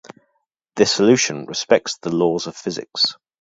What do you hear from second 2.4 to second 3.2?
of physics.